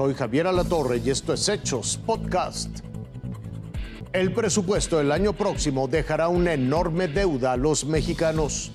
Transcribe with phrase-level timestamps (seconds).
[0.00, 2.70] Soy Javier Alatorre y esto es Hechos Podcast.
[4.14, 8.72] El presupuesto del año próximo dejará una enorme deuda a los mexicanos.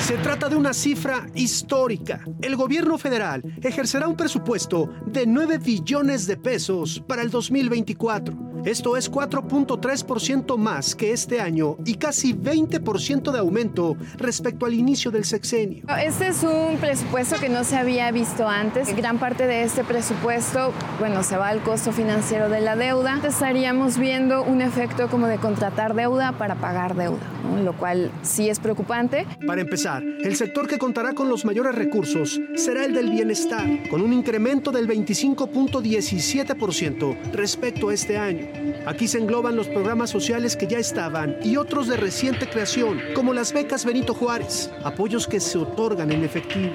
[0.00, 2.24] Se trata de una cifra histórica.
[2.42, 8.53] El gobierno federal ejercerá un presupuesto de 9 billones de pesos para el 2024.
[8.64, 15.10] Esto es 4.3% más que este año y casi 20% de aumento respecto al inicio
[15.10, 15.84] del sexenio.
[16.02, 18.96] Este es un presupuesto que no se había visto antes.
[18.96, 23.20] Gran parte de este presupuesto, bueno, se va al costo financiero de la deuda.
[23.22, 27.20] Estaríamos viendo un efecto como de contratar deuda para pagar deuda,
[27.62, 29.26] lo cual sí es preocupante.
[29.46, 34.00] Para empezar, el sector que contará con los mayores recursos será el del bienestar, con
[34.00, 38.53] un incremento del 25.17% respecto a este año.
[38.86, 43.32] Aquí se engloban los programas sociales que ya estaban y otros de reciente creación, como
[43.32, 46.74] las becas Benito Juárez, apoyos que se otorgan en efectivo.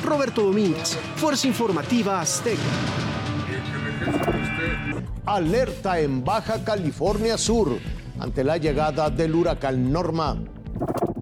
[0.03, 2.59] Roberto Domínguez, Fuerza Informativa Azteca.
[5.28, 7.78] Alerta en Baja California Sur
[8.19, 10.38] ante la llegada del huracán Norma.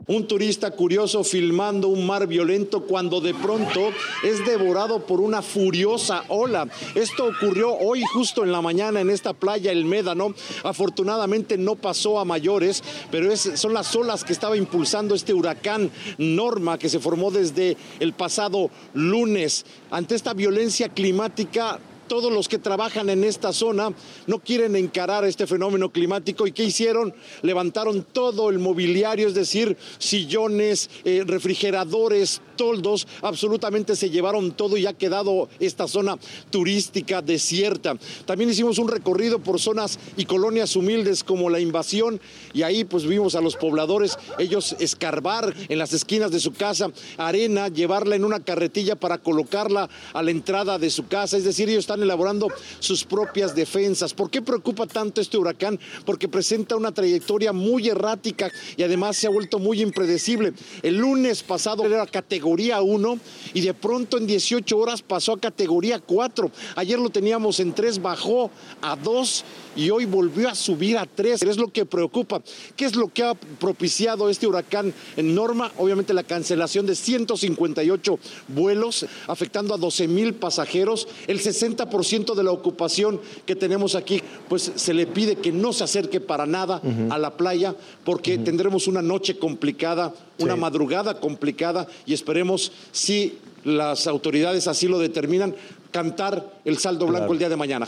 [0.08, 3.90] Un turista curioso filmando un mar violento cuando de pronto
[4.24, 6.70] es devorado por una furiosa ola.
[6.96, 10.34] Esto ocurrió hoy justo en la mañana en esta playa El Médano.
[10.64, 16.78] Afortunadamente no pasó a mayores, pero son las olas que estaba impulsando este huracán Norma
[16.78, 19.66] que se formó desde el pasado lunes.
[19.92, 23.94] Ante esta violencia climática todos los que trabajan en esta zona
[24.26, 27.14] no quieren encarar este fenómeno climático y ¿qué hicieron?
[27.42, 34.86] Levantaron todo el mobiliario, es decir, sillones, eh, refrigeradores, toldos, absolutamente se llevaron todo y
[34.86, 36.18] ha quedado esta zona
[36.50, 37.96] turística desierta.
[38.26, 42.20] También hicimos un recorrido por zonas y colonias humildes como la invasión
[42.54, 46.92] y ahí pues vimos a los pobladores, ellos escarbar en las esquinas de su casa
[47.18, 51.70] arena, llevarla en una carretilla para colocarla a la entrada de su casa, es decir,
[51.70, 52.48] ellos están elaborando
[52.80, 54.14] sus propias defensas.
[54.14, 55.80] ¿Por qué preocupa tanto este huracán?
[56.06, 60.54] Porque presenta una trayectoria muy errática y además se ha vuelto muy impredecible.
[60.82, 63.20] El lunes pasado era categoría 1
[63.54, 66.52] y de pronto en 18 horas pasó a categoría 4.
[66.76, 69.46] Ayer lo teníamos en 3, bajó a 2
[69.78, 71.44] y hoy volvió a subir a 3.
[71.44, 72.42] Es lo que preocupa.
[72.76, 75.72] ¿Qué es lo que ha propiciado este huracán en Norma?
[75.78, 81.08] Obviamente la cancelación de 158 vuelos, afectando a 12 mil pasajeros.
[81.28, 85.84] El 60% de la ocupación que tenemos aquí, pues se le pide que no se
[85.84, 92.14] acerque para nada a la playa porque tendremos una noche complicada, una madrugada complicada y
[92.14, 95.56] esperemos si las autoridades así lo determinan,
[95.92, 97.88] cantar el saldo blanco el día de mañana.